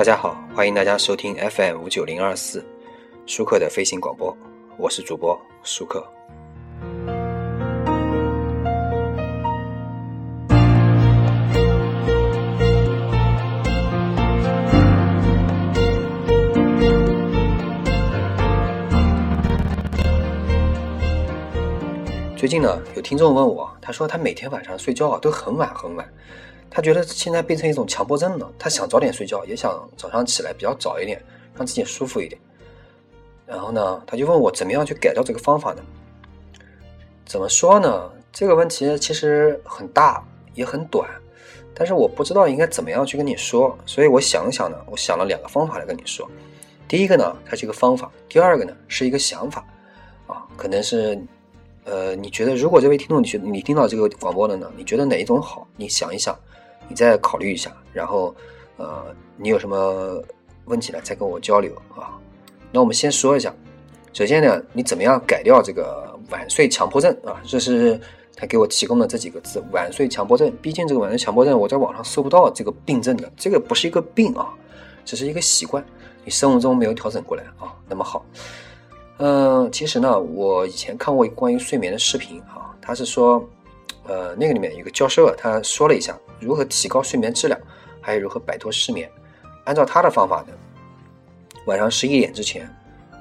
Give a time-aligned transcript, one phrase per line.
[0.00, 2.64] 大家好，欢迎大家收听 FM 五九零二四
[3.26, 4.34] 舒克的飞行广播，
[4.78, 6.02] 我是主播舒克。
[22.38, 26.10] 最近呢，有听众问我，他说他每天晚上睡觉啊都很晚很晚，
[26.70, 28.50] 他觉得现在变成一种强迫症了。
[28.58, 31.20] 他想早点睡觉，也想早上起来比较早一点，
[31.56, 32.40] 让自己舒服一点。
[33.44, 35.82] 然后呢，他就问我怎么样去改掉这个方法呢？
[37.26, 38.10] 怎么说呢？
[38.32, 40.24] 这个问题其实很大
[40.54, 41.10] 也很短，
[41.74, 46.30] 但是我不知道应该怎么样去跟你说，所以我想想呢，我想了两个方法来跟你说。
[46.86, 49.66] 第一个呢，它是一个方法；第二个呢，是一个想法。
[50.26, 51.20] 啊，可能是。
[51.82, 54.70] 呃，你觉得如果这位听众，你觉你听到这个广播了呢？
[54.76, 55.66] 你觉得哪一种好？
[55.76, 56.38] 你想一想，
[56.90, 58.34] 你再考虑一下，然后，
[58.76, 60.20] 呃，你有什么
[60.64, 60.98] 问题呢？
[61.04, 62.18] 再跟我交流啊。
[62.72, 63.54] 那我们先说一下，
[64.12, 67.40] 首先呢，你怎么样改掉这个晚睡强迫症啊？
[67.46, 67.98] 这是
[68.36, 70.52] 他给我提供的这几个字：晚睡强迫症。
[70.60, 74.52] 毕竟这个晚睡强迫症，我在网上搜不到这个病症的，这个不是一个病啊，
[75.04, 75.84] 只是一个习惯，
[76.24, 77.72] 你生活中没有调整过来啊。
[77.88, 78.26] 那么好。
[79.18, 83.46] 嗯，其实呢，我以前看过关于睡眠的视频啊，他是说，
[84.10, 87.56] 呃，那个里面有个教授啊，他说了一下如何提高睡眠质量，
[88.00, 89.08] 还有如何摆脱失眠。
[89.66, 90.52] 按照他的方法呢，
[91.66, 92.68] 晚上十一点之前，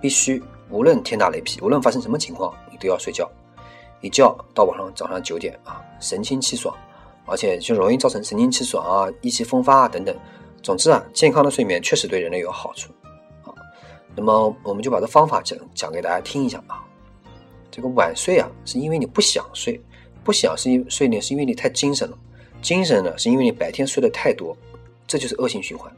[0.00, 3.28] 必须无论天打雷劈，无论发生什么情况，你都要睡觉，
[4.00, 6.72] 一觉到晚上早上九点啊，神清气爽，
[7.24, 10.16] 而且就容易造成神清气爽啊、意气风发啊等等。
[10.62, 12.92] 总之啊，健康的睡眠确实对人类有好处
[13.42, 13.50] 啊。
[14.14, 16.84] 那么我们就把这方法讲讲给大家听一下啊。
[17.72, 19.82] 这个晚睡啊，是因为你不想睡，
[20.26, 22.18] 不想是因睡呢，是因为你太精神了。
[22.60, 24.56] 精神呢，是因为你白天睡得太多，
[25.06, 25.90] 这就是恶性循环。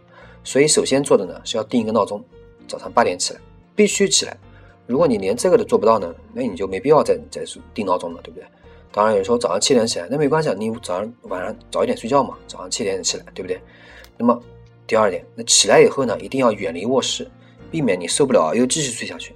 [0.45, 2.23] 所以首先做的呢，是要定一个闹钟，
[2.69, 3.41] 早上八点起来，
[3.75, 4.37] 必须起来。
[4.87, 8.47] 如果你连这个都做不到呢，那你就没必要再再定闹钟了，对不对？
[8.93, 13.59] 当然有时候早上七点起来，那没关系，你早上晚上早一点睡觉嘛，早上七点起来，对不对？
[14.17, 14.39] 那么
[14.87, 17.27] 第二点，那起来以后呢，一定要远离卧室。
[17.71, 19.35] 避免你受不了又继续睡下去，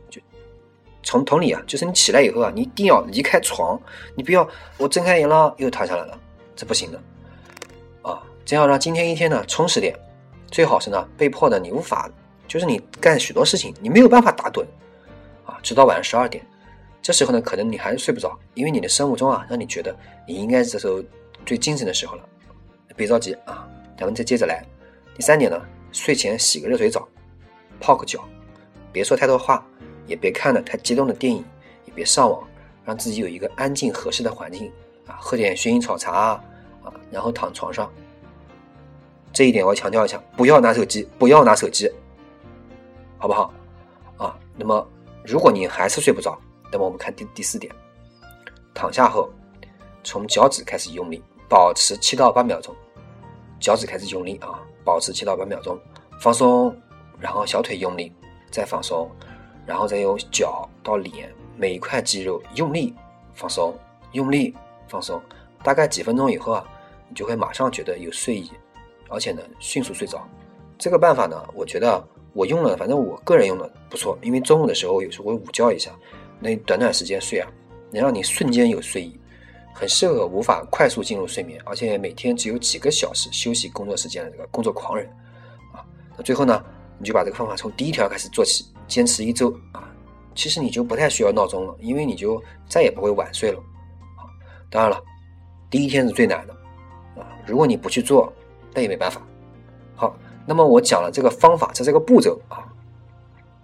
[1.02, 3.80] 从同理啊，就是你起来以后啊，你一定要离开床，
[4.14, 4.48] 你不要
[4.78, 6.18] 我睁开眼了又躺下来了，
[6.54, 7.00] 这不行的
[8.02, 8.22] 啊！
[8.44, 9.98] 这样让今天一天呢充实点，
[10.50, 12.10] 最好是呢被迫的你无法，
[12.46, 14.64] 就是你干许多事情你没有办法打盹
[15.44, 16.44] 啊，直到晚上十二点，
[17.00, 19.94] 这时候呢可能你还是睡不着，因为你的生物钟啊让你觉得
[20.26, 21.02] 你应该是这时候
[21.44, 22.24] 最精神的时候了，
[22.94, 23.68] 别着急啊，
[23.98, 24.64] 咱们再接着来。
[25.14, 25.60] 第三点呢，
[25.92, 27.06] 睡前洗个热水澡。
[27.80, 28.22] 泡个脚，
[28.92, 29.66] 别说太多话，
[30.06, 31.44] 也别看了太激动的电影，
[31.84, 32.42] 也别上网，
[32.84, 34.70] 让自己有一个安静合适的环境
[35.06, 36.44] 啊，喝点薰衣草茶啊，
[37.10, 37.90] 然后躺床上。
[39.32, 41.90] 这一点我要强调一下，不要拿手机，不要拿手机，
[43.18, 43.52] 好不好？
[44.18, 44.86] 啊，那么
[45.24, 46.38] 如果你还是睡不着，
[46.70, 47.72] 那么我们看第第四点，
[48.74, 49.30] 躺下后，
[50.04, 52.74] 从脚趾开始用力，保持七到八秒钟，
[53.58, 55.78] 脚趾开始用力啊，保持七到八秒钟，
[56.20, 56.76] 放松。
[57.20, 58.12] 然后小腿用力，
[58.50, 59.08] 再放松，
[59.66, 62.94] 然后再由脚到脸每一块肌肉用力
[63.32, 63.74] 放松，
[64.12, 64.54] 用力
[64.88, 65.20] 放松，
[65.62, 66.64] 大概几分钟以后啊，
[67.08, 68.50] 你就会马上觉得有睡意，
[69.08, 70.26] 而且呢迅速睡着。
[70.78, 72.02] 这个办法呢，我觉得
[72.32, 75.90] 我用了，反正我个人用的不错，因为中午的时候有时候会午觉一下，
[76.40, 77.48] 那短短时间睡啊，
[77.90, 79.20] 能让你瞬间有睡意，
[79.72, 85.06] 很适合无法快速进入睡眠，而且每天只有几个小时休息工作时间的这个工作狂人
[85.72, 85.84] 啊。
[86.16, 86.64] 那最后呢？
[86.98, 89.88] 你就把这个方法从第一条开始做起，坚持一周啊，
[90.34, 92.38] 其实你就不太需要闹钟了，因为你就
[92.68, 93.58] 再也不会晚睡了。
[94.18, 94.28] 啊，
[94.70, 95.02] 当然了，
[95.70, 96.52] 第一天是最难的
[97.16, 98.30] 啊，如果你不去做，
[98.74, 99.22] 那也没办法。
[99.96, 100.14] 好，
[100.46, 102.68] 那么我讲了这个方法，这是个步骤啊。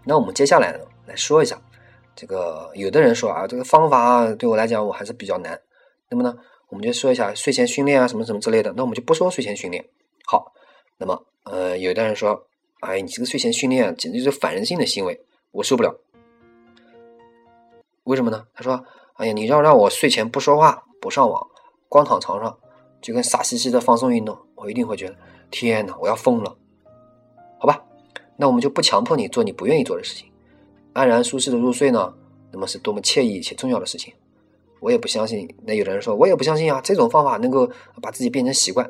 [0.03, 1.61] 那我们接下来呢，来说一下
[2.17, 5.61] 这个，有的人说啊，这个方法对我来讲我还是比较难。
[6.09, 6.35] 那么呢，
[6.71, 8.73] 我们就说一下睡前训练啊，什么什么之类的。
[8.75, 9.85] 那我们就不说睡前训练。
[10.25, 10.55] 好，
[10.97, 12.48] 那么呃，有的人说。
[12.81, 15.21] 哎，你这个睡前训练简直就是反人性的行为，
[15.51, 15.99] 我受不了。
[18.05, 18.47] 为什么呢？
[18.55, 18.85] 他说
[19.19, 21.47] ：“哎呀，你要让我睡前不说话、不上网，
[21.89, 22.57] 光躺床上，
[23.03, 25.17] 就跟傻兮兮的放松运动，我一定会觉得
[25.51, 26.57] 天哪，我要疯了。”
[27.59, 27.85] 好吧，
[28.37, 30.31] 那我们就不强迫你做你不愿意做的事情，
[30.93, 32.15] 安然舒适的入睡呢，
[32.53, 34.15] 那么是多么惬意且重要的事情。
[34.79, 35.53] 我也不相信。
[35.65, 37.69] 那有的人说，我也不相信啊，这种方法能够
[38.01, 38.89] 把自己变成习惯。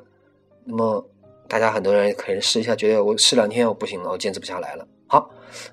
[0.64, 1.08] 那么。
[1.48, 4.86] 大家很多人可能试一下，觉得我试两天我不行了，我坚持不下来了。
[5.06, 5.30] 好，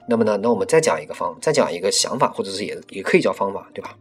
[0.07, 3.97] 那么呢，那我们再讲一个方，再讲一个想法，或者是也也可以叫方法，对吧？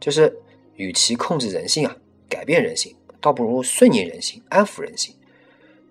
[0.00, 0.34] 就是
[0.76, 1.94] 与其控制人性啊，
[2.28, 5.14] 改变人性，倒不如顺应人性，安抚人性。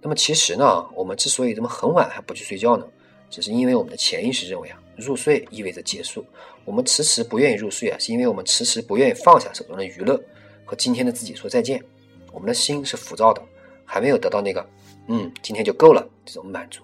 [0.02, 2.86] 那么其实呢，我们之所以这么很晚还不去睡觉呢，
[3.30, 6.26] 只是因为我们的潜意识认为啊，入睡意味着结束。
[6.66, 10.20] 我们迟迟不愿意入睡啊，是因为我们迟迟不愿意放下手中的娱乐，
[10.66, 11.84] 和今天的自己说再见。
[12.32, 13.42] 我们的心是浮躁的，
[13.86, 14.66] 还没有得到那个
[15.07, 16.83] “嗯，今天就够了”这种满足。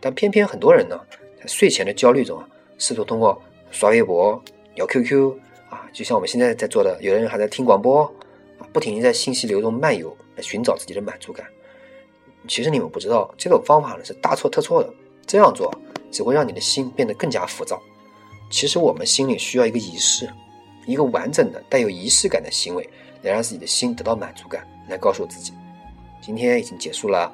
[0.00, 1.00] 但偏偏很多人呢，
[1.40, 3.40] 在睡前的焦虑中啊，试图通过
[3.70, 4.42] 刷微博、
[4.74, 5.32] 聊 QQ
[5.68, 8.02] 啊，就像我们现在在做的，有的人还在听广播
[8.58, 11.46] 啊，不停地在信息流中漫游，来寻找自己的满足感。
[12.48, 14.92] 其实你们不知道，这种方法呢是大错特错的。
[15.26, 15.72] 这样做
[16.10, 17.80] 只会让你的心变得更加浮躁。
[18.50, 20.28] 其实我们心里需要一个仪式，
[20.86, 22.82] 一个完整的带有仪式感的行为，
[23.22, 25.52] 来让自己的心得到满足感，来告诉自己，
[26.20, 27.32] 今天已经结束了，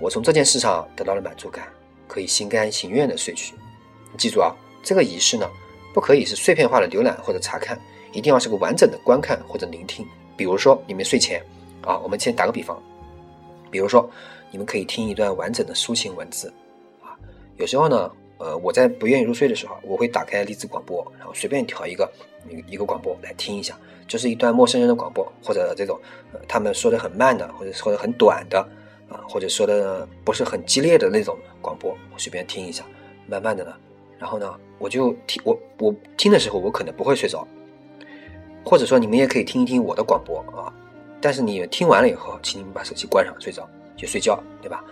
[0.00, 1.66] 我从这件事上得到了满足感，
[2.08, 3.54] 可以心甘情愿的睡去。
[4.18, 5.48] 记住啊，这个仪式呢，
[5.94, 7.78] 不可以是碎片化的浏览或者查看，
[8.12, 10.06] 一定要是个完整的观看或者聆听。
[10.36, 11.44] 比如说你们睡前
[11.82, 12.82] 啊，我们先打个比方，
[13.70, 14.08] 比如说
[14.50, 16.52] 你们可以听一段完整的抒情文字
[17.02, 17.16] 啊，
[17.56, 18.10] 有时候呢。
[18.38, 22.10] 呃，我在不愿意入睡的时候，我会打开荔枝广播，然后随便调一个
[22.66, 23.78] 一个广播来听一下，
[24.08, 25.96] 就是一段陌生人的广播，或者这种
[26.32, 28.68] 呃他们说的很慢的，或者说的很短的
[29.28, 32.84] 或者说的不是很激烈的那种广播，我随便听一下，
[33.26, 33.72] 慢慢的呢，
[34.18, 37.46] 然后呢，我就听我我听的时候，我可能不会睡着，
[38.64, 40.72] 或者说你们也可以听一听我的广播啊，
[41.20, 44.84] 但是你听完了以后，请你们把手机关上，睡着就睡觉，对吧？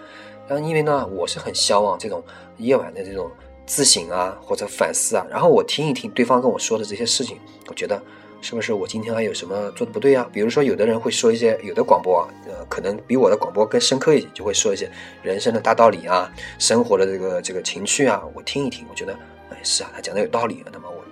[0.48, 2.22] 然后因为呢，我是很向往这种
[2.58, 3.30] 夜晚的这种
[3.66, 5.24] 自省啊，或者反思啊。
[5.30, 7.38] 然后我听一听对方跟我说的这些事情，
[7.68, 8.02] 我觉得
[8.40, 10.28] 是不是我今天还有什么做的不对啊？
[10.32, 14.90] 比如说，有的人会说一些有的广播啊，呃，可能比我的广播更深刻一些，就会说一些
[15.22, 18.22] 人生的大道理啊，生活的这个这个情趣啊。
[18.34, 19.12] 我听一听，我觉得，
[19.50, 20.64] 哎，是啊，他讲的有道理。
[20.72, 21.04] 那么我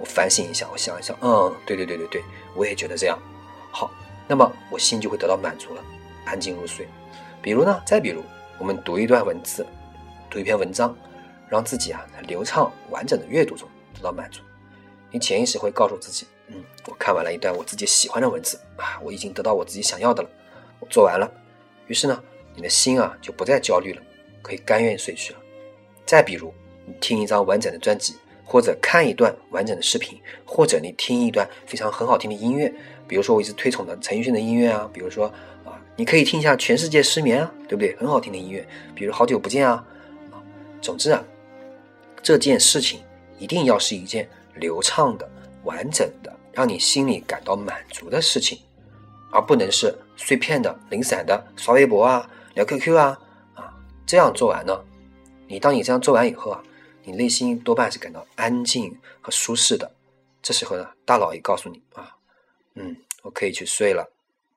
[0.00, 2.22] 我反省一下，我想一想，嗯，对对对对对，
[2.54, 3.18] 我也觉得这样。
[3.70, 3.90] 好，
[4.26, 5.82] 那么我心就会得到满足了，
[6.24, 6.86] 安静入睡。
[7.40, 8.22] 比如呢，再比如。
[8.58, 9.66] 我们读一段文字，
[10.30, 10.96] 读一篇文章，
[11.48, 14.40] 让自己啊在流畅完整的阅读中得到满足。
[15.10, 20.28] 你潜意识会告诉自己：“嗯，我看完了一段我自己喜欢的文字啊，我已经得到我自己想要的了，
[20.80, 21.30] 我做完了。”
[21.88, 22.22] 于是呢，
[22.54, 24.02] 你的心啊就不再焦虑了，
[24.42, 25.40] 可以甘愿睡去了。
[26.04, 26.52] 再比如，
[26.86, 28.14] 你听一张完整的专辑，
[28.44, 32.72] 或者看一段完整的视频，或者你听一段非常很好听的音乐，
[33.08, 35.26] 比如说我一直推崇的陈奕迅的音乐啊，比如说
[35.64, 35.80] 啊。
[35.94, 37.94] 你可以听一下《全世界失眠》啊，对不对？
[37.96, 39.84] 很好听的音乐，比如《好久不见》啊，
[40.30, 40.40] 啊，
[40.80, 41.22] 总之啊，
[42.22, 43.02] 这件事情
[43.38, 45.30] 一定要是一件流畅的、
[45.64, 48.58] 完整的，让你心里感到满足的事情，
[49.30, 53.18] 而不能是碎片的、零散的刷微博啊、聊 QQ 啊，
[53.54, 53.72] 啊，
[54.06, 54.84] 这样做完呢，
[55.48, 56.62] 你当你这样做完以后啊，
[57.04, 59.90] 你内心多半是感到安静和舒适的，
[60.42, 62.16] 这时候呢，大脑也告诉你啊，
[62.74, 64.10] 嗯，我可以去睡了，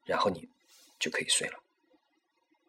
[0.06, 0.48] 然后你。
[0.98, 1.54] 就可以睡了。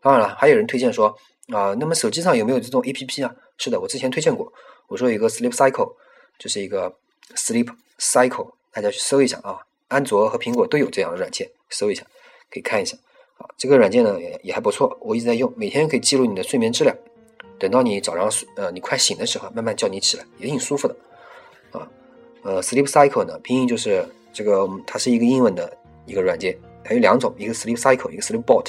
[0.00, 1.16] 当然了，还有人推荐说
[1.54, 3.32] 啊，那么手机上有没有这种 A P P 啊？
[3.56, 4.52] 是的，我之前推荐过。
[4.88, 5.94] 我说有一个 Sleep Cycle，
[6.36, 6.92] 就是一个
[7.36, 9.58] Sleep Cycle，大家去搜一下啊。
[9.88, 12.04] 安卓和苹果都有这样的软件，搜一下
[12.50, 12.94] 可以看一下。
[13.38, 16.94] 啊，这个软件呢也也还不错，我一直在用，每天可以记录你的睡眠质量。
[17.58, 20.96] 等到你早上睡呃你快醒的时候，慢慢叫你起来，也挺舒服的。
[21.72, 21.88] 啊，
[22.42, 25.74] 呃，Sleep Cycle 呢拼音就是这个，它是一个英文的
[26.04, 26.54] 一个软件。
[26.84, 28.66] 还有两种，一个 Sleep Cycle，一个 Sleep Bot，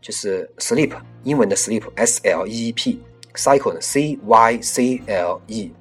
[0.00, 5.72] 就是 Sleep 英文的 Sleep S L E E P，Cycle 呢 C Y C L E，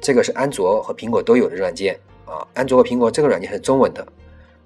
[0.00, 1.98] 这个是安卓和苹果都有的软件
[2.30, 2.46] 啊。
[2.54, 4.06] 安卓和苹果这个软件是中文的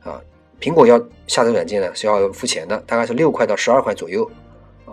[0.02, 0.20] 啊，
[0.60, 4.30] 苹果要下载软件呢是要付钱的，大概是六块到十二块左右
[4.86, 4.92] 啊。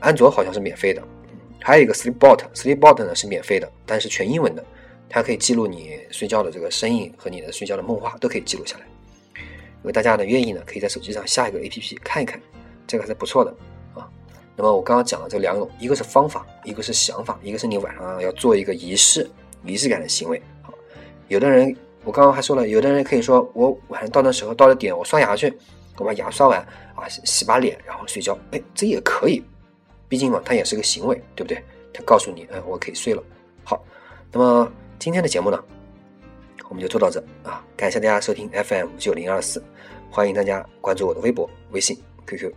[0.00, 1.02] 安卓好像是免费的，
[1.60, 4.64] 还有一个 Sleep Bot，Sleep Bot 呢是免费的，但是全英文的，
[5.08, 8.86] 它可以记录你睡觉的这个声音和你的睡觉的梦话都可以记录下来。
[9.82, 12.40] 如果大家呢愿意呢，可以在手机上下一个 A P P 看一看，
[12.86, 13.52] 这个还是不错的
[13.94, 14.08] 啊。
[14.56, 19.28] 那么我刚刚讲了这两种，一个是方法，一个是想法，一个是你晚上要做一个仪式、
[19.64, 20.40] 仪式感的行为。
[20.62, 20.72] 好，
[21.28, 21.74] 有的人
[22.04, 25.52] 我刚刚还说了，有的人可以说我晚上到那时候到了点，我刷牙去，
[25.98, 26.60] 我把牙刷完
[26.94, 28.36] 啊，洗把脸，然后睡觉。
[28.50, 29.42] 哎，这也可以，
[30.08, 31.62] 毕竟嘛，它也是个行为，对不对？
[31.92, 33.22] 它告诉你，嗯，我可以睡了。
[33.64, 33.84] 好，
[34.32, 35.62] 那么今天的节目呢？
[36.68, 37.62] 我们就做到这啊！
[37.76, 39.62] 感谢大家收听 FM 九零二四，
[40.10, 42.50] 欢迎大家关注我的微博、微信、QQ。